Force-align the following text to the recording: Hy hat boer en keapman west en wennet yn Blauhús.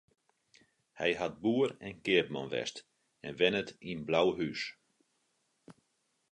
Hy 0.99 1.11
hat 1.19 1.35
boer 1.43 1.69
en 1.87 1.95
keapman 2.05 2.47
west 2.53 2.77
en 3.27 3.33
wennet 3.39 3.69
yn 3.91 4.01
Blauhús. 4.07 4.61